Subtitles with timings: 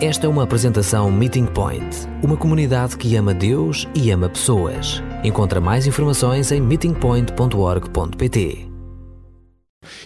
[0.00, 5.02] Esta é uma apresentação Meeting Point, uma comunidade que ama Deus e ama pessoas.
[5.24, 8.68] Encontra mais informações em meetingpoint.org.pt.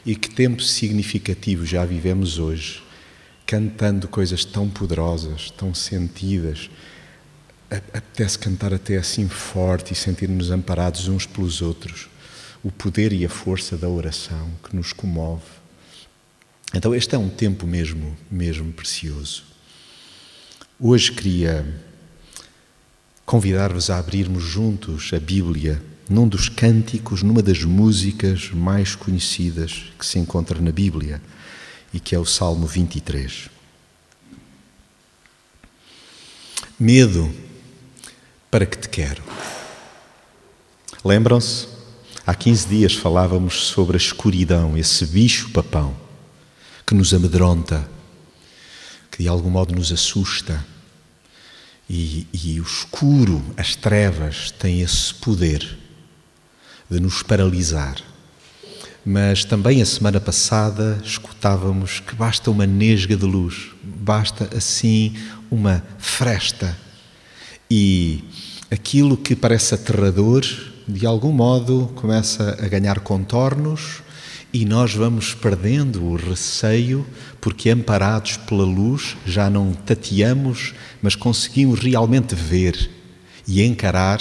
[0.06, 2.82] E que tempo significativo já vivemos hoje,
[3.44, 6.70] cantando coisas tão poderosas, tão sentidas.
[7.70, 12.08] Apetece cantar até assim forte e sentir-nos amparados uns pelos outros.
[12.64, 15.44] O poder e a força da oração que nos comove.
[16.72, 19.51] Então, este é um tempo mesmo, mesmo precioso.
[20.84, 21.64] Hoje queria
[23.24, 30.04] convidar-vos a abrirmos juntos a Bíblia num dos cânticos, numa das músicas mais conhecidas que
[30.04, 31.22] se encontra na Bíblia
[31.94, 33.48] e que é o Salmo 23.
[36.80, 37.32] Medo,
[38.50, 39.22] para que te quero?
[41.04, 41.68] Lembram-se?
[42.26, 45.96] Há 15 dias falávamos sobre a escuridão, esse bicho-papão
[46.84, 47.88] que nos amedronta,
[49.12, 50.71] que de algum modo nos assusta
[51.92, 55.76] e, e o escuro, as trevas, têm esse poder
[56.90, 57.96] de nos paralisar.
[59.04, 65.14] Mas também a semana passada escutávamos que basta uma nesga de luz, basta assim
[65.50, 66.78] uma fresta.
[67.70, 68.24] E
[68.70, 70.46] aquilo que parece aterrador,
[70.88, 74.01] de algum modo, começa a ganhar contornos
[74.52, 77.06] e nós vamos perdendo o receio,
[77.40, 82.90] porque amparados pela luz já não tateamos, mas conseguimos realmente ver
[83.48, 84.20] e encarar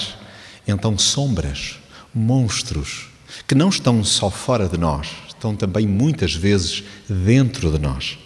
[0.66, 1.80] então sombras,
[2.14, 3.08] monstros,
[3.46, 8.18] que não estão só fora de nós, estão também muitas vezes dentro de nós.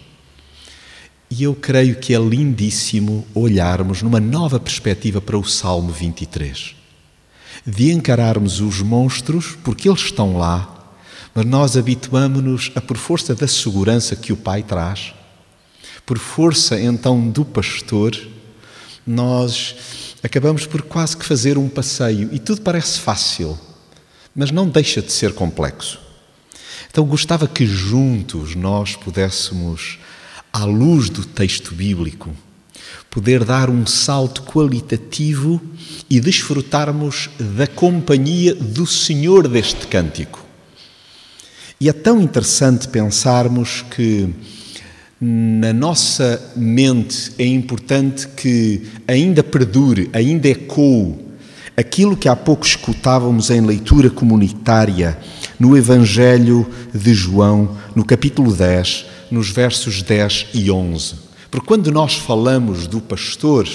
[1.28, 6.76] E eu creio que é lindíssimo olharmos numa nova perspectiva para o Salmo 23.
[7.66, 10.75] De encararmos os monstros, porque eles estão lá,
[11.36, 15.12] mas nós habituamos-nos a, por força da segurança que o Pai traz,
[16.06, 18.16] por força então do pastor,
[19.06, 19.74] nós
[20.22, 23.58] acabamos por quase que fazer um passeio e tudo parece fácil,
[24.34, 26.00] mas não deixa de ser complexo.
[26.90, 29.98] Então gostava que juntos nós pudéssemos,
[30.50, 32.34] à luz do texto bíblico,
[33.10, 35.60] poder dar um salto qualitativo
[36.08, 40.45] e desfrutarmos da companhia do Senhor deste cântico.
[41.78, 44.32] E é tão interessante pensarmos que
[45.20, 51.16] na nossa mente é importante que ainda perdure, ainda ecoe
[51.76, 55.18] aquilo que há pouco escutávamos em leitura comunitária
[55.60, 61.14] no Evangelho de João, no capítulo 10, nos versos 10 e 11.
[61.50, 63.68] Porque quando nós falamos do pastor,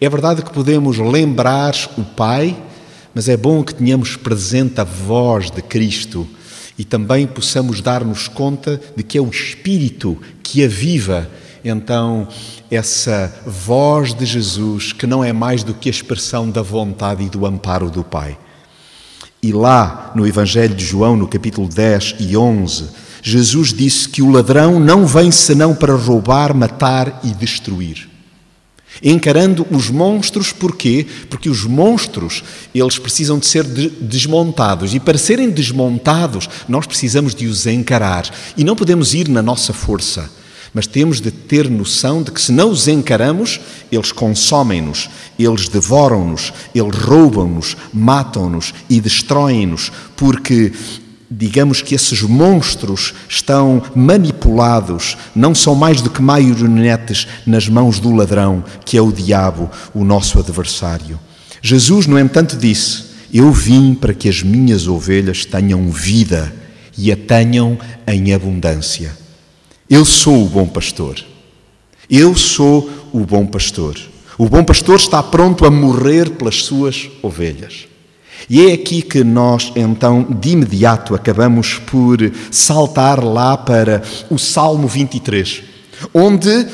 [0.00, 2.56] é verdade que podemos lembrar o Pai,
[3.14, 6.26] mas é bom que tenhamos presente a voz de Cristo
[6.78, 11.28] e também possamos dar-nos conta de que é o Espírito que aviva
[11.64, 12.28] então
[12.70, 17.30] essa voz de Jesus, que não é mais do que a expressão da vontade e
[17.30, 18.36] do amparo do Pai.
[19.42, 22.88] E lá no Evangelho de João, no capítulo 10 e 11,
[23.22, 28.13] Jesus disse que o ladrão não vem senão para roubar, matar e destruir
[29.02, 31.06] encarando os monstros, porquê?
[31.28, 32.42] Porque os monstros,
[32.74, 34.94] eles precisam de ser desmontados.
[34.94, 38.28] E para serem desmontados, nós precisamos de os encarar.
[38.56, 40.30] E não podemos ir na nossa força,
[40.72, 43.60] mas temos de ter noção de que se não os encaramos,
[43.92, 50.72] eles consomem-nos, eles devoram-nos, eles roubam-nos, matam-nos e destroem-nos, porque
[51.36, 58.14] digamos que esses monstros estão manipulados, não são mais do que marionetes nas mãos do
[58.14, 61.18] ladrão, que é o diabo, o nosso adversário.
[61.60, 66.54] Jesus, no entanto, disse: Eu vim para que as minhas ovelhas tenham vida
[66.96, 69.16] e a tenham em abundância.
[69.88, 71.16] Eu sou o bom pastor.
[72.08, 73.98] Eu sou o bom pastor.
[74.36, 77.86] O bom pastor está pronto a morrer pelas suas ovelhas.
[78.48, 82.18] E é aqui que nós, então, de imediato acabamos por
[82.50, 85.62] saltar lá para o Salmo 23,
[86.12, 86.66] onde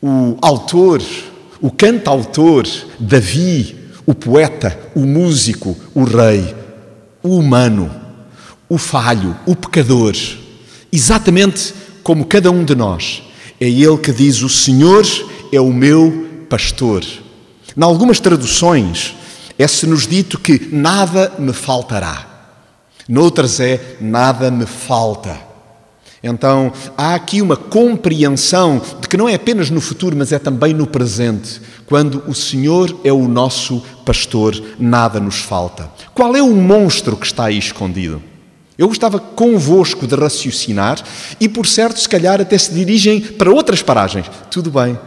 [0.00, 1.02] o autor,
[1.60, 2.64] o cantautor,
[2.98, 3.74] Davi,
[4.06, 6.54] o poeta, o músico, o rei,
[7.22, 7.90] o humano,
[8.68, 10.14] o falho, o pecador,
[10.92, 13.22] exatamente como cada um de nós,
[13.60, 15.04] é ele que diz: O Senhor
[15.52, 17.04] é o meu pastor.
[17.76, 19.14] Em algumas traduções,
[19.58, 22.26] é-se-nos dito que nada me faltará.
[23.08, 25.46] Noutras é nada me falta.
[26.22, 30.74] Então há aqui uma compreensão de que não é apenas no futuro, mas é também
[30.74, 31.60] no presente.
[31.86, 35.88] Quando o Senhor é o nosso pastor, nada nos falta.
[36.12, 38.20] Qual é o monstro que está aí escondido?
[38.78, 41.02] Eu gostava convosco de raciocinar
[41.40, 44.26] e, por certo, se calhar até se dirigem para outras paragens.
[44.50, 44.98] Tudo bem,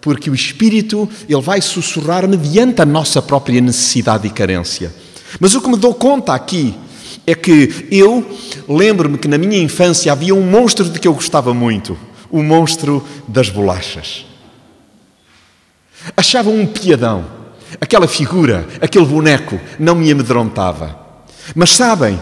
[0.00, 4.94] porque o Espírito ele vai sussurrar mediante a nossa própria necessidade e carência.
[5.38, 6.74] Mas o que me dou conta aqui
[7.26, 8.26] é que eu
[8.68, 11.98] lembro-me que na minha infância havia um monstro de que eu gostava muito,
[12.30, 14.24] o monstro das bolachas.
[16.16, 17.38] Achava um piadão.
[17.80, 20.98] Aquela figura, aquele boneco, não me amedrontava.
[21.54, 22.18] Mas sabem,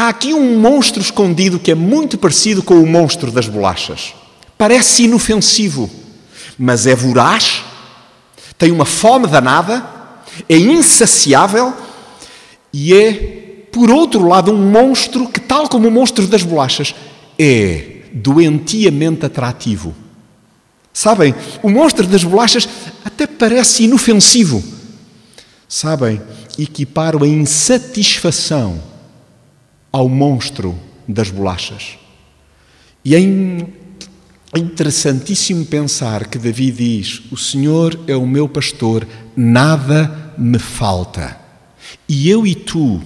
[0.00, 4.14] Há aqui um monstro escondido que é muito parecido com o monstro das bolachas.
[4.56, 5.90] Parece inofensivo,
[6.58, 7.62] mas é voraz,
[8.58, 9.86] tem uma fome danada,
[10.48, 11.72] é insaciável
[12.72, 13.12] e é,
[13.72, 16.94] por outro lado, um monstro que, tal como o monstro das bolachas,
[17.38, 19.94] é doentiamente atrativo.
[20.92, 22.68] Sabem, o monstro das bolachas
[23.04, 24.62] até parece inofensivo.
[25.68, 26.20] Sabem,
[26.58, 28.82] equipar a insatisfação
[29.92, 30.76] ao monstro
[31.06, 31.98] das bolachas.
[33.04, 33.14] E
[34.54, 39.06] é interessantíssimo pensar que Davi diz: O Senhor é o meu pastor,
[39.36, 41.36] nada me falta.
[42.08, 43.00] E eu e tu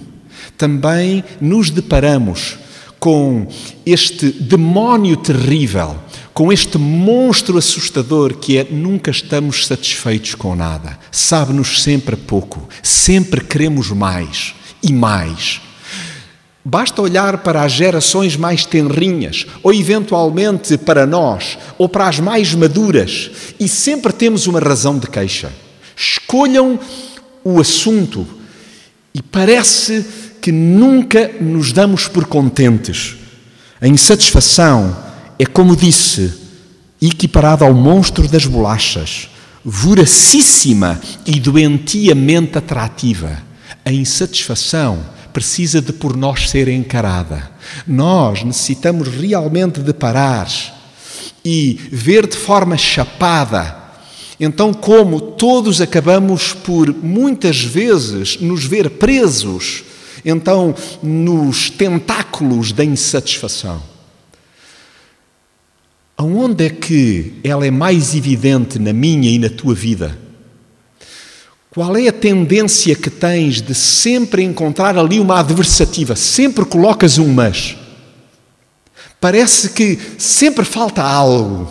[0.57, 2.57] também nos deparamos
[2.99, 3.47] com
[3.85, 5.97] este demónio terrível,
[6.33, 10.97] com este monstro assustador que é nunca estamos satisfeitos com nada.
[11.11, 15.61] Sabe-nos sempre pouco, sempre queremos mais e mais
[16.65, 22.53] Basta olhar para as gerações mais tenrinhas, ou eventualmente para nós, ou para as mais
[22.53, 25.51] maduras, e sempre temos uma razão de queixa.
[25.95, 26.79] Escolham
[27.43, 28.25] o assunto
[29.13, 30.05] e parece
[30.41, 33.15] que nunca nos damos por contentes.
[33.81, 34.95] A insatisfação
[35.37, 36.33] é, como disse,
[37.01, 39.29] equiparada ao monstro das bolachas,
[39.63, 43.41] voracíssima e doentiamente atrativa.
[43.83, 45.03] A insatisfação
[45.33, 47.51] precisa de por nós ser encarada.
[47.87, 50.47] Nós necessitamos realmente de parar
[51.43, 53.81] e ver de forma chapada.
[54.39, 59.83] Então, como todos acabamos por muitas vezes nos ver presos,
[60.23, 63.81] então nos tentáculos da insatisfação.
[66.15, 70.17] Aonde é que ela é mais evidente na minha e na tua vida?
[71.73, 76.15] Qual é a tendência que tens de sempre encontrar ali uma adversativa?
[76.15, 77.75] Sempre colocas um mas.
[79.19, 81.67] Parece que sempre falta algo.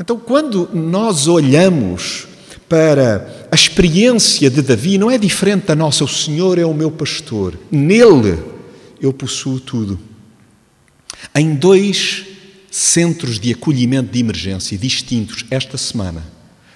[0.00, 2.26] Então, quando nós olhamos
[2.66, 6.02] para a experiência de Davi, não é diferente da nossa.
[6.02, 7.58] O Senhor é o meu pastor.
[7.70, 8.42] Nele
[9.02, 10.00] eu possuo tudo.
[11.34, 12.24] Em dois
[12.70, 16.33] centros de acolhimento de emergência distintos esta semana,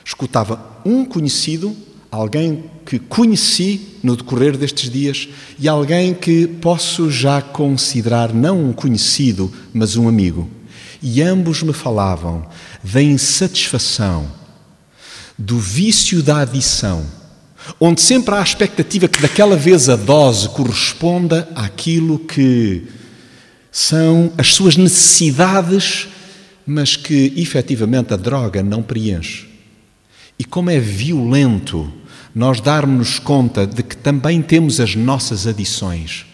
[0.08, 1.76] escutava um conhecido,
[2.10, 5.28] alguém que conheci no decorrer destes dias
[5.58, 10.48] e alguém que posso já considerar não um conhecido, mas um amigo.
[11.02, 12.46] E ambos me falavam
[12.82, 14.26] da insatisfação,
[15.36, 17.04] do vício da adição,
[17.78, 22.84] onde sempre há a expectativa que daquela vez a dose corresponda àquilo que
[23.70, 26.08] são as suas necessidades,
[26.66, 29.47] mas que efetivamente a droga não preenche.
[30.38, 31.92] E como é violento
[32.34, 36.24] nós darmos conta de que também temos as nossas adições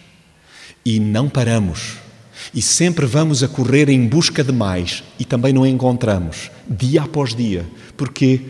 [0.84, 1.94] e não paramos.
[2.52, 7.34] E sempre vamos a correr em busca de mais e também não encontramos, dia após
[7.34, 7.64] dia.
[7.96, 8.42] Porquê?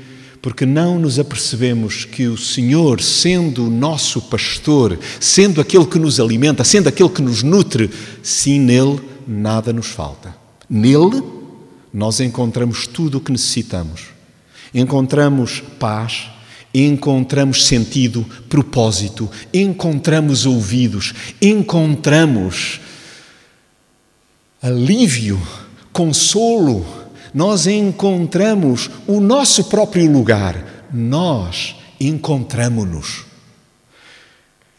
[0.43, 6.19] Porque não nos apercebemos que o Senhor, sendo o nosso pastor, sendo aquele que nos
[6.19, 7.89] alimenta, sendo aquele que nos nutre,
[8.23, 10.37] sim, nele nada nos falta.
[10.69, 11.23] Nele
[11.93, 14.14] nós encontramos tudo o que necessitamos
[14.75, 16.29] encontramos paz,
[16.75, 22.81] encontramos sentido, propósito, encontramos ouvidos, encontramos
[24.61, 25.41] alívio,
[25.93, 26.85] consolo,
[27.33, 33.25] nós encontramos o nosso próprio lugar, nós encontramos-nos.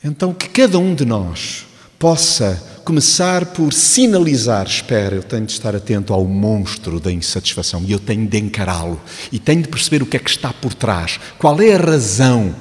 [0.04, 1.66] Então, que cada um de nós
[1.98, 7.92] possa começar por sinalizar: espera, eu tenho de estar atento ao monstro da insatisfação e
[7.92, 9.02] eu tenho de encará-lo
[9.32, 12.56] e tenho de perceber o que é que está por trás, qual é a razão,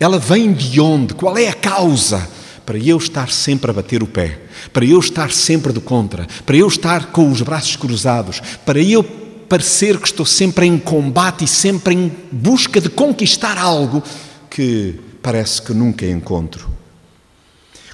[0.00, 2.28] ela vem de onde, qual é a causa,
[2.66, 4.40] para eu estar sempre a bater o pé,
[4.72, 9.04] para eu estar sempre do contra, para eu estar com os braços cruzados, para eu
[9.48, 14.02] parecer que estou sempre em combate e sempre em busca de conquistar algo
[14.48, 16.79] que parece que nunca encontro.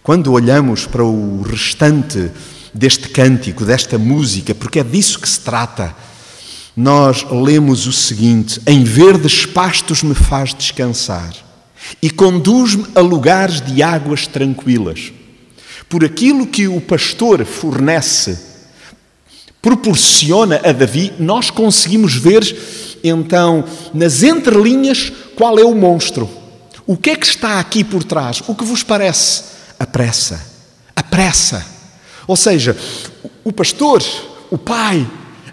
[0.07, 2.31] Quando olhamos para o restante
[2.73, 5.97] deste cântico, desta música, porque é disso que se trata,
[6.77, 11.35] nós lemos o seguinte: Em verdes pastos me faz descansar
[12.01, 15.13] e conduz-me a lugares de águas tranquilas.
[15.89, 18.39] por aquilo que o pastor fornece,
[19.61, 22.45] proporciona a Davi, nós conseguimos ver
[23.03, 26.31] então nas entrelinhas qual é o monstro.
[26.87, 28.41] O que é que está aqui por trás?
[28.47, 29.56] O que vos parece?
[29.79, 30.41] A pressa.
[30.95, 31.65] A pressa.
[32.27, 32.77] Ou seja,
[33.45, 34.03] o pastor,
[34.51, 35.07] o pai,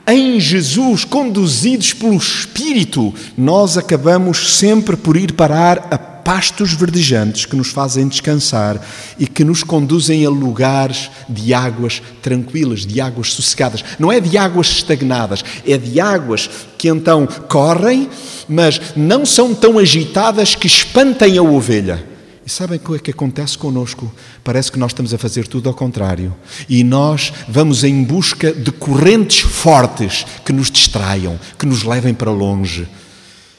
[0.07, 7.55] em Jesus, conduzidos pelo Espírito, nós acabamos sempre por ir parar a pastos verdejantes que
[7.55, 8.81] nos fazem descansar
[9.19, 13.83] e que nos conduzem a lugares de águas tranquilas, de águas sossegadas.
[13.99, 18.09] Não é de águas estagnadas, é de águas que então correm,
[18.47, 22.12] mas não são tão agitadas que espantem a ovelha.
[22.45, 24.13] E sabem o que é que acontece conosco?
[24.43, 26.35] Parece que nós estamos a fazer tudo ao contrário.
[26.67, 32.31] E nós vamos em busca de correntes fortes que nos distraiam, que nos levem para
[32.31, 32.87] longe.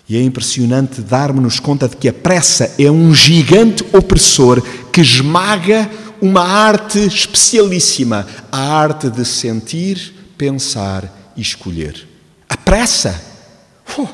[0.07, 4.63] E é impressionante darmos-nos conta de que a pressa é um gigante opressor
[4.93, 12.07] que esmaga uma arte especialíssima, a arte de sentir, pensar e escolher.
[12.47, 13.19] A pressa.
[13.99, 14.09] Uh,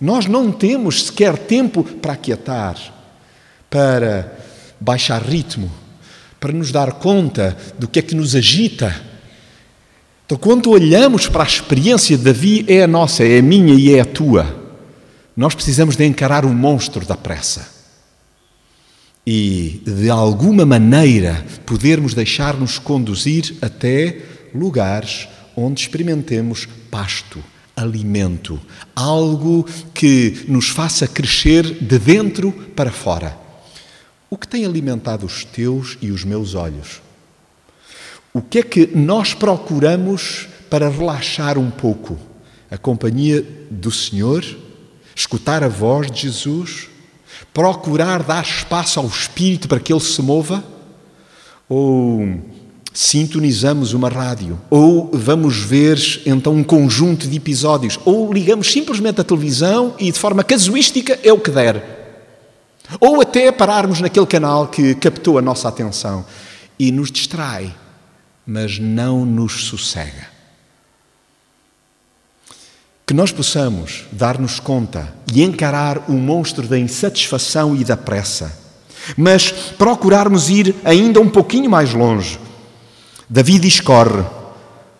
[0.00, 2.93] nós não temos sequer tempo para aquietar,
[3.74, 4.32] para
[4.78, 5.68] baixar ritmo,
[6.38, 8.94] para nos dar conta do que é que nos agita.
[10.24, 13.92] Então, quando olhamos para a experiência de Davi, é a nossa, é a minha e
[13.92, 14.46] é a tua.
[15.36, 17.68] Nós precisamos de encarar o monstro da pressa
[19.26, 24.20] e, de alguma maneira, podermos deixar-nos conduzir até
[24.54, 25.26] lugares
[25.56, 27.42] onde experimentemos pasto,
[27.74, 28.60] alimento,
[28.94, 33.42] algo que nos faça crescer de dentro para fora.
[34.30, 37.00] O que tem alimentado os teus e os meus olhos?
[38.32, 42.18] O que é que nós procuramos para relaxar um pouco?
[42.70, 44.44] A companhia do Senhor?
[45.14, 46.88] escutar a voz de Jesus,
[47.52, 50.64] procurar dar espaço ao Espírito para que ele se mova,
[51.68, 52.40] ou
[52.92, 59.24] sintonizamos uma rádio, ou vamos ver então um conjunto de episódios, ou ligamos simplesmente a
[59.24, 61.93] televisão e de forma casuística é o que der.
[63.00, 66.24] Ou até pararmos naquele canal que captou a nossa atenção
[66.78, 67.74] e nos distrai,
[68.46, 70.34] mas não nos sossega
[73.06, 78.56] que nós possamos dar-nos conta e encarar o monstro da insatisfação e da pressa,
[79.16, 82.38] mas procurarmos ir ainda um pouquinho mais longe.
[83.28, 84.24] Davi discorre: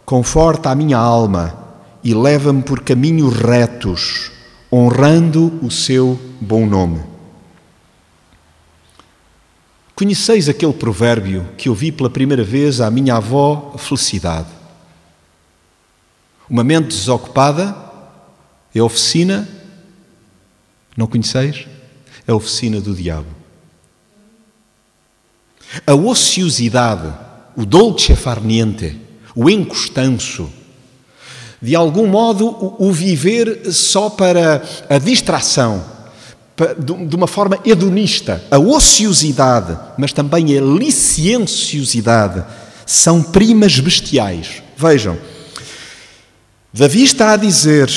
[0.05, 1.57] conforta a minha alma
[2.03, 4.31] e leva-me por caminhos retos,
[4.71, 7.14] honrando o seu bom nome.
[9.95, 14.49] Conheceis aquele provérbio que ouvi pela primeira vez à minha avó Felicidade?
[16.51, 17.77] Uma mente desocupada
[18.75, 19.49] é oficina,
[20.97, 21.67] não conheceis?
[22.27, 23.29] É oficina do diabo.
[25.87, 27.13] A ociosidade,
[27.57, 28.99] o dolce far niente,
[29.35, 30.51] o encostanço,
[31.63, 35.94] de algum modo o viver só para a distração,
[36.79, 42.45] de uma forma hedonista, a ociosidade, mas também a licienciosidade,
[42.87, 44.63] são primas bestiais.
[44.77, 45.19] Vejam,
[46.73, 47.91] Davi está a dizer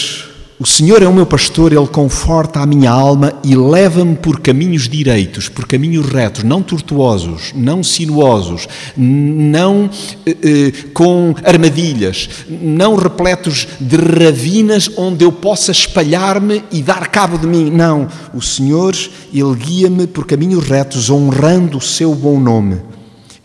[0.60, 4.90] o Senhor é o meu pastor, Ele conforta a minha alma e leva-me por caminhos
[4.90, 9.88] direitos, por caminhos retos, não tortuosos, não sinuosos, não
[10.26, 17.38] eh, eh, com armadilhas, não repletos de ravinas onde eu possa espalhar-me e dar cabo
[17.38, 17.70] de mim.
[17.70, 18.96] Não, o Senhor,
[19.32, 22.82] Ele guia-me por caminhos retos, honrando o seu bom nome.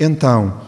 [0.01, 0.63] Então,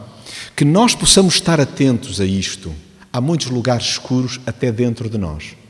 [0.55, 2.71] que nós possamos estar atentos a isto.
[3.11, 5.64] Há muitos lugares escuros até dentro de nós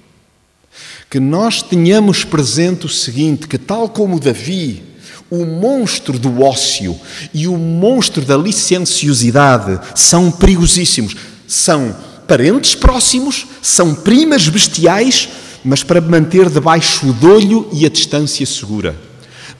[1.11, 4.82] que nós tenhamos presente o seguinte: que tal como Davi,
[5.30, 6.99] o monstro do ócio
[7.32, 11.94] e o monstro da licenciosidade são perigosíssimos, são
[12.28, 15.28] parentes próximos, são primas bestiais,
[15.64, 18.94] mas para manter debaixo do olho e a distância segura.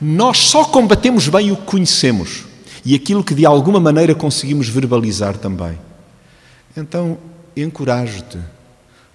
[0.00, 2.44] Nós só combatemos bem o que conhecemos
[2.84, 5.78] e aquilo que de alguma maneira conseguimos verbalizar também.
[6.76, 7.16] Então,
[7.56, 8.38] encorajo-te,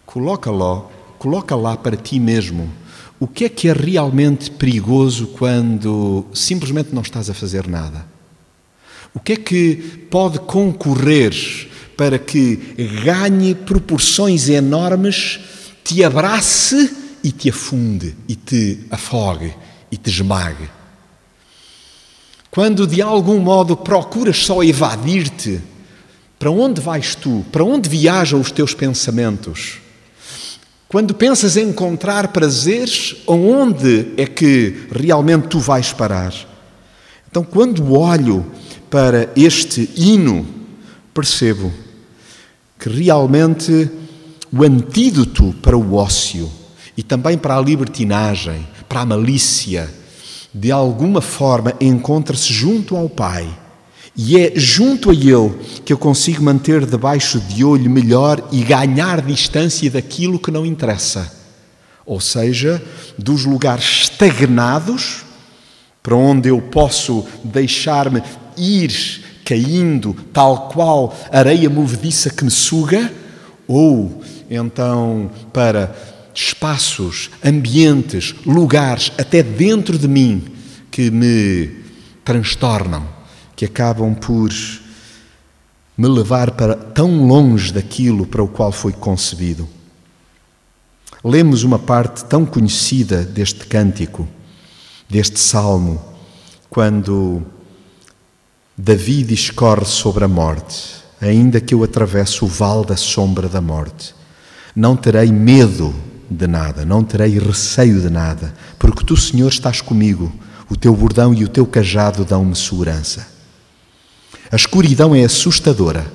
[0.05, 0.89] coloca lo
[1.20, 2.72] Coloca lá para ti mesmo
[3.20, 8.06] o que é que é realmente perigoso quando simplesmente não estás a fazer nada.
[9.14, 9.76] O que é que
[10.10, 11.34] pode concorrer
[11.98, 12.56] para que
[13.04, 15.42] ganhe proporções enormes,
[15.84, 19.54] te abrace e te afunde, e te afogue,
[19.92, 20.70] e te esmague.
[22.50, 25.60] Quando de algum modo procuras só evadir-te,
[26.38, 27.46] para onde vais tu?
[27.52, 29.82] Para onde viajam os teus pensamentos?
[30.89, 36.34] Quando pensas em encontrar prazeres, onde é que realmente tu vais parar?
[37.29, 38.43] Então, quando olho
[38.89, 40.48] para este hino,
[41.13, 41.72] percebo
[42.79, 43.88] que realmente
[44.51, 46.51] o antídoto para o ócio
[46.98, 49.88] e também para a libertinagem, para a malícia,
[50.51, 53.48] de alguma forma encontra-se junto ao Pai.
[54.22, 59.22] E é junto a Ele que eu consigo manter debaixo de olho melhor e ganhar
[59.22, 61.32] distância daquilo que não interessa.
[62.06, 62.84] Ou seja,
[63.18, 65.24] dos lugares estagnados,
[66.04, 68.22] para onde eu posso deixar-me
[68.58, 68.94] ir
[69.46, 73.10] caindo, tal qual areia movediça que me suga,
[73.66, 75.96] ou então para
[76.36, 80.44] espaços, ambientes, lugares, até dentro de mim,
[80.92, 81.70] que me
[82.26, 83.18] transtornam,
[83.60, 84.50] que acabam por
[85.98, 89.68] me levar para tão longe daquilo para o qual foi concebido.
[91.22, 94.25] Lemos uma parte tão conhecida deste cântico,
[95.10, 96.01] deste salmo,
[96.70, 97.42] quando
[98.78, 104.16] Davi discorre sobre a morte, ainda que eu atravesse o vale da sombra da morte.
[104.74, 105.94] Não terei medo
[106.32, 110.32] de nada, não terei receio de nada, porque tu, Senhor, estás comigo,
[110.70, 113.38] o teu bordão e o teu cajado dão-me segurança.
[114.51, 116.12] A escuridão é assustadora,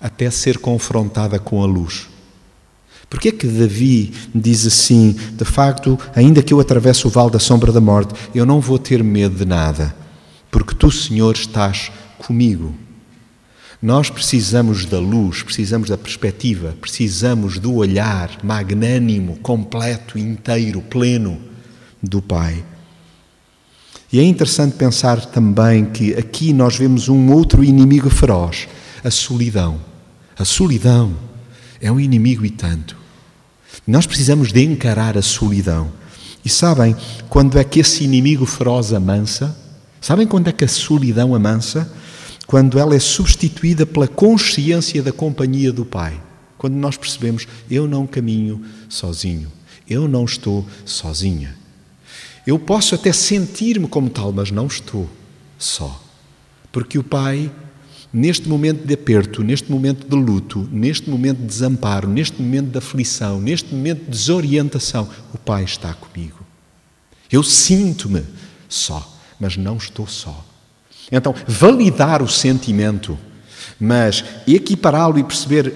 [0.00, 2.08] até ser confrontada com a luz.
[3.08, 7.38] Porquê é que Davi diz assim, de facto, ainda que eu atravesse o vale da
[7.38, 9.94] sombra da morte, eu não vou ter medo de nada,
[10.50, 12.74] porque tu, Senhor, estás comigo.
[13.82, 21.40] Nós precisamos da luz, precisamos da perspectiva, precisamos do olhar magnânimo, completo, inteiro, pleno
[22.02, 22.64] do Pai.
[24.12, 28.68] E é interessante pensar também que aqui nós vemos um outro inimigo feroz,
[29.02, 29.80] a solidão.
[30.38, 31.16] A solidão
[31.80, 32.96] é um inimigo e tanto.
[33.86, 35.90] Nós precisamos de encarar a solidão.
[36.44, 36.94] E sabem
[37.28, 39.56] quando é que esse inimigo feroz amansa?
[40.00, 41.90] Sabem quando é que a solidão amansa?
[42.52, 46.20] quando ela é substituída pela consciência da companhia do Pai.
[46.58, 49.50] Quando nós percebemos, eu não caminho sozinho,
[49.88, 51.56] eu não estou sozinha.
[52.46, 55.08] Eu posso até sentir-me como tal, mas não estou
[55.58, 56.02] só.
[56.72, 57.50] Porque o Pai,
[58.12, 62.78] neste momento de aperto, neste momento de luto, neste momento de desamparo, neste momento de
[62.78, 66.40] aflição, neste momento de desorientação, o Pai está comigo.
[67.30, 68.24] Eu sinto-me
[68.68, 70.44] só, mas não estou só.
[71.10, 73.16] Então, validar o sentimento,
[73.78, 75.72] mas equipará-lo e perceber: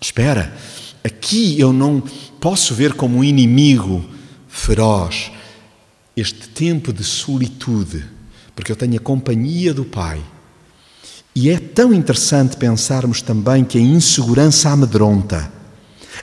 [0.00, 0.56] espera,
[1.04, 2.00] aqui eu não
[2.40, 4.04] posso ver como um inimigo
[4.48, 5.31] feroz
[6.16, 8.04] este tempo de solitude,
[8.54, 10.22] porque eu tenho a companhia do Pai.
[11.34, 15.50] E é tão interessante pensarmos também que a insegurança amedronta.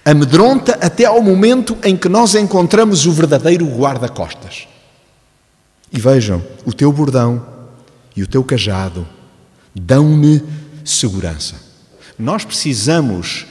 [0.05, 4.67] Amedronta até ao momento em que nós encontramos o verdadeiro guarda-costas.
[5.91, 7.43] E vejam, o teu bordão,
[8.15, 9.07] e o teu cajado
[9.73, 10.43] dão-me
[10.83, 11.55] segurança.
[12.17, 13.45] Nós precisamos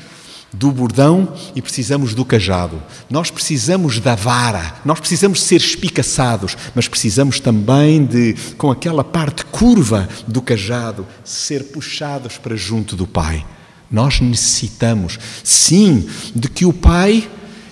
[0.53, 2.83] do bordão e precisamos do cajado.
[3.11, 9.45] Nós precisamos da vara, nós precisamos ser espicaçados, mas precisamos também de, com aquela parte
[9.47, 13.45] curva do cajado, ser puxados para junto do Pai.
[13.91, 17.29] Nós necessitamos, sim, de que o Pai,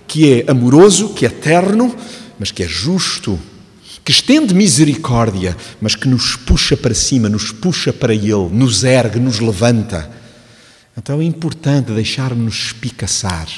[0.06, 1.94] que é amoroso, que é eterno,
[2.38, 3.38] mas que é justo,
[4.04, 9.18] que estende misericórdia, mas que nos puxa para cima, nos puxa para Ele, nos ergue,
[9.18, 10.08] nos levanta.
[10.96, 13.48] Então é importante deixar-nos espicaçar.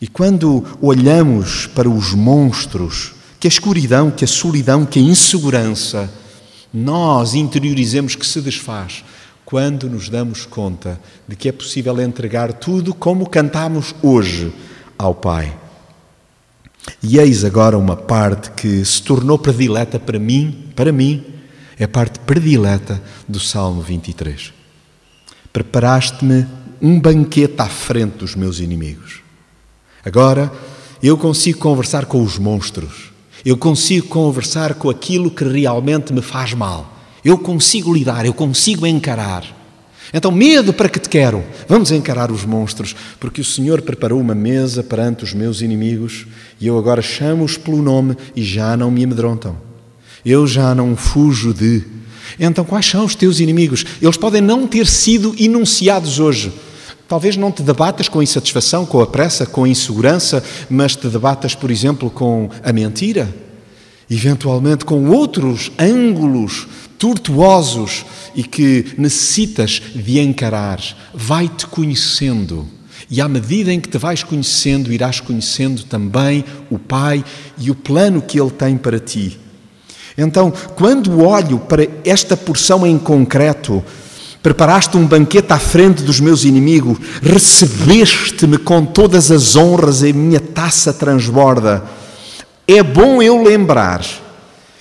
[0.00, 6.10] E quando olhamos para os monstros, que a escuridão, que a solidão, que a insegurança,
[6.72, 9.04] nós interiorizemos que se desfaz
[9.44, 14.52] quando nos damos conta de que é possível entregar tudo como cantamos hoje
[14.98, 15.56] ao Pai.
[17.02, 21.24] E eis agora uma parte que se tornou predileta para mim, para mim,
[21.78, 24.55] é a parte predileta do Salmo 23.
[25.56, 26.46] Preparaste-me
[26.82, 29.22] um banquete à frente dos meus inimigos.
[30.04, 30.52] Agora
[31.02, 33.10] eu consigo conversar com os monstros.
[33.42, 36.94] Eu consigo conversar com aquilo que realmente me faz mal.
[37.24, 39.46] Eu consigo lidar, eu consigo encarar.
[40.12, 41.42] Então, medo para que te quero?
[41.66, 46.26] Vamos encarar os monstros, porque o Senhor preparou uma mesa perante os meus inimigos
[46.60, 49.56] e eu agora chamo-os pelo nome e já não me amedrontam.
[50.22, 51.82] Eu já não fujo de.
[52.38, 53.84] Então, quais são os teus inimigos?
[54.00, 56.52] Eles podem não ter sido enunciados hoje.
[57.08, 61.06] Talvez não te debatas com a insatisfação, com a pressa, com a insegurança, mas te
[61.08, 63.32] debatas, por exemplo, com a mentira,
[64.10, 66.66] eventualmente com outros ângulos
[66.98, 70.80] tortuosos e que necessitas de encarar.
[71.14, 72.66] Vai-te conhecendo.
[73.08, 77.24] E à medida em que te vais conhecendo, irás conhecendo também o Pai
[77.56, 79.38] e o plano que Ele tem para ti.
[80.16, 83.84] Então, quando olho para esta porção em concreto,
[84.42, 90.14] preparaste um banquete à frente dos meus inimigos, recebeste-me com todas as honras e a
[90.14, 91.84] minha taça transborda.
[92.66, 94.04] É bom eu lembrar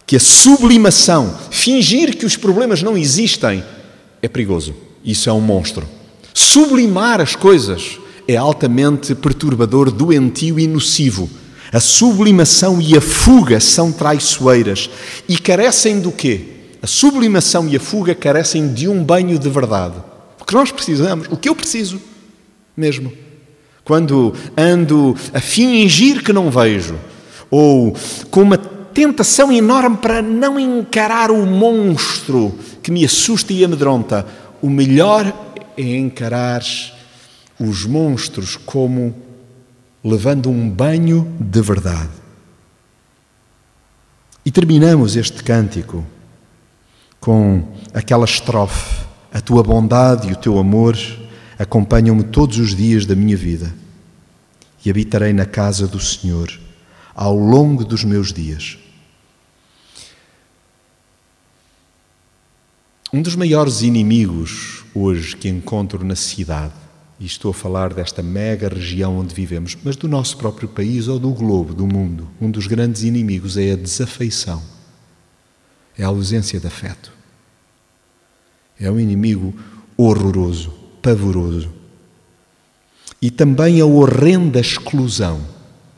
[0.05, 3.63] que a sublimação, fingir que os problemas não existem,
[4.21, 4.73] é perigoso.
[5.03, 5.87] Isso é um monstro.
[6.33, 11.29] Sublimar as coisas é altamente perturbador, doentio e nocivo.
[11.71, 14.89] A sublimação e a fuga são traiçoeiras
[15.27, 16.41] e carecem do quê?
[16.81, 19.95] A sublimação e a fuga carecem de um banho de verdade.
[20.39, 21.99] O que nós precisamos, o que eu preciso
[22.75, 23.11] mesmo.
[23.83, 26.95] Quando ando a fingir que não vejo,
[27.49, 27.95] ou
[28.29, 34.25] com uma tentação enorme para não encarar o monstro que me assusta e amedronta,
[34.61, 35.31] o melhor
[35.77, 36.63] é encarar
[37.59, 39.15] os monstros como
[40.05, 42.11] levando um banho de verdade.
[44.45, 46.05] E terminamos este cântico
[47.19, 50.95] com aquela estrofe: A tua bondade e o teu amor
[51.57, 53.73] acompanham-me todos os dias da minha vida
[54.85, 56.51] e habitarei na casa do Senhor
[57.15, 58.77] ao longo dos meus dias.
[63.11, 66.84] Um dos maiores inimigos hoje que encontro na cidade
[67.19, 71.17] e estou a falar desta mega região onde vivemos, mas do nosso próprio país ou
[71.17, 74.61] do globo, do mundo, um dos grandes inimigos é a desafeição,
[75.97, 77.13] é a ausência de afeto.
[78.77, 79.53] É um inimigo
[79.95, 81.71] horroroso, pavoroso.
[83.21, 85.39] E também a horrenda exclusão.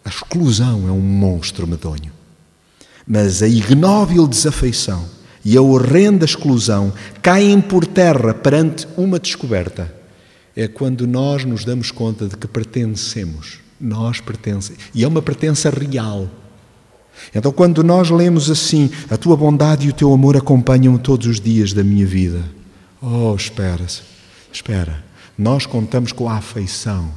[0.05, 2.11] A exclusão é um monstro medonho.
[3.07, 5.09] Mas a ignóbil desafeição
[5.43, 9.96] e a horrenda exclusão caem por terra perante uma descoberta
[10.57, 13.59] é quando nós nos damos conta de que pertencemos.
[13.79, 14.81] Nós pertencemos.
[14.91, 16.27] E é uma pertença real.
[17.33, 21.39] Então, quando nós lemos assim, a tua bondade e o teu amor acompanham todos os
[21.39, 22.43] dias da minha vida.
[22.99, 23.85] Oh, espera,
[24.51, 25.05] espera.
[25.37, 27.13] Nós contamos com a afeição,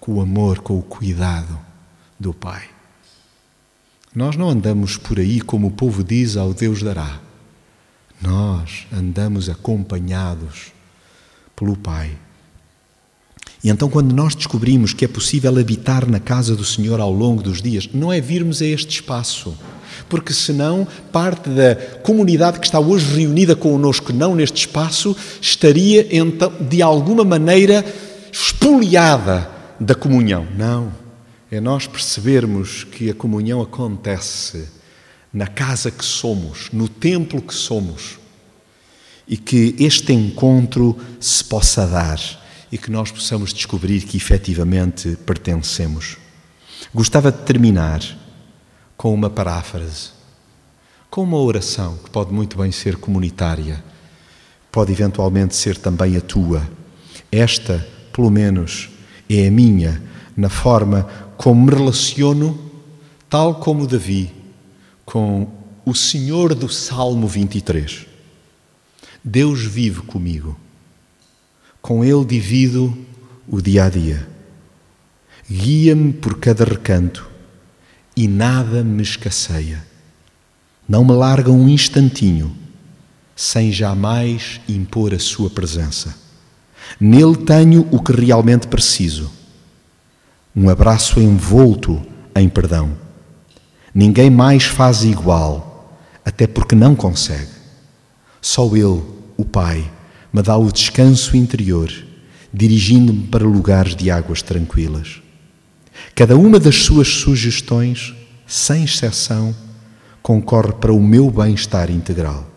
[0.00, 1.56] com o amor, com o cuidado
[2.18, 2.64] do Pai.
[4.12, 7.20] Nós não andamos por aí como o povo diz ao Deus dará.
[8.20, 10.72] Nós andamos acompanhados
[11.54, 12.18] pelo Pai.
[13.62, 17.42] E então, quando nós descobrimos que é possível habitar na casa do Senhor ao longo
[17.42, 19.54] dos dias, não é virmos a este espaço,
[20.08, 26.50] porque senão parte da comunidade que está hoje reunida conosco, não neste espaço, estaria então,
[26.58, 27.84] de alguma maneira
[28.32, 30.46] espoliada da comunhão.
[30.56, 30.92] Não.
[31.50, 34.68] É nós percebermos que a comunhão acontece
[35.32, 38.18] na casa que somos, no templo que somos,
[39.28, 42.39] e que este encontro se possa dar
[42.70, 46.16] e que nós possamos descobrir que efetivamente pertencemos.
[46.94, 48.00] Gostava de terminar
[48.96, 50.10] com uma paráfrase,
[51.10, 53.82] com uma oração que pode muito bem ser comunitária,
[54.70, 56.68] pode eventualmente ser também a tua.
[57.32, 58.90] Esta, pelo menos,
[59.28, 60.02] é a minha,
[60.36, 62.58] na forma como me relaciono,
[63.28, 64.32] tal como Davi,
[65.04, 65.48] com
[65.84, 68.06] o Senhor do Salmo 23.
[69.24, 70.56] Deus vive comigo.
[71.80, 72.96] Com Ele divido
[73.48, 74.28] o dia a dia.
[75.50, 77.28] Guia-me por cada recanto
[78.16, 79.84] e nada me escasseia.
[80.88, 82.56] Não me larga um instantinho
[83.34, 86.14] sem jamais impor a Sua presença.
[87.00, 89.30] Nele tenho o que realmente preciso.
[90.54, 92.02] Um abraço envolto
[92.34, 92.96] em perdão.
[93.94, 97.50] Ninguém mais faz igual, até porque não consegue.
[98.40, 99.02] Só Ele,
[99.36, 99.90] o Pai,
[100.32, 101.92] me dá o descanso interior,
[102.52, 105.20] dirigindo-me para lugares de águas tranquilas.
[106.14, 108.14] Cada uma das suas sugestões,
[108.46, 109.54] sem exceção,
[110.22, 112.48] concorre para o meu bem-estar integral.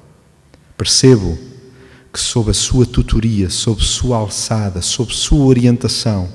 [0.78, 1.38] Percebo
[2.12, 6.30] que, sob a sua tutoria, sob sua alçada, sob sua orientação,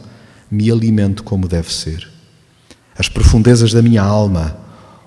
[0.51, 2.09] me alimento como deve ser.
[2.97, 4.59] As profundezas da minha alma,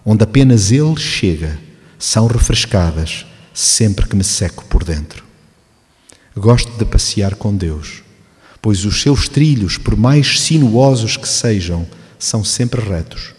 [0.06, 1.60] onde apenas Ele chega,
[2.00, 5.31] são refrescadas sempre que me seco por dentro.
[6.36, 8.04] Gosto de passear com Deus,
[8.62, 11.86] pois os seus trilhos, por mais sinuosos que sejam,
[12.18, 13.34] são sempre retos.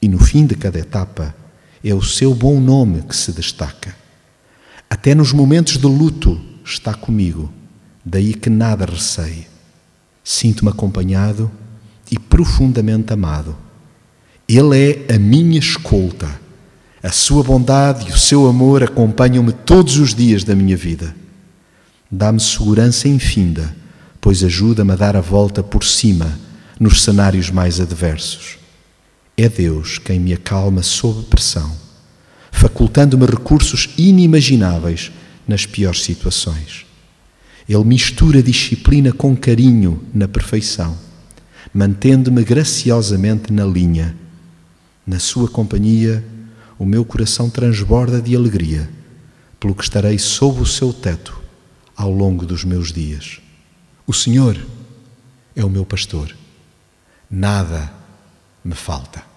[0.00, 1.34] E no fim de cada etapa
[1.82, 3.96] é o seu bom nome que se destaca.
[4.88, 7.52] Até nos momentos de luto está comigo,
[8.04, 9.46] daí que nada receio.
[10.22, 11.50] Sinto-me acompanhado
[12.10, 13.56] e profundamente amado.
[14.48, 16.40] Ele é a minha escolta.
[17.02, 21.23] A sua bondade e o seu amor acompanham-me todos os dias da minha vida.
[22.10, 23.74] Dá-me segurança infinda,
[24.20, 26.38] pois ajuda-me a dar a volta por cima
[26.78, 28.58] nos cenários mais adversos.
[29.36, 31.76] É Deus quem me acalma sob pressão,
[32.52, 35.10] facultando-me recursos inimagináveis
[35.46, 36.86] nas piores situações.
[37.68, 40.96] Ele mistura disciplina com carinho na perfeição,
[41.72, 44.14] mantendo-me graciosamente na linha.
[45.06, 46.24] Na sua companhia,
[46.78, 48.88] o meu coração transborda de alegria,
[49.58, 51.43] pelo que estarei sob o seu teto
[51.96, 53.40] ao longo dos meus dias.
[54.06, 54.58] O Senhor
[55.54, 56.34] é o meu pastor,
[57.30, 57.92] nada
[58.64, 59.33] me falta.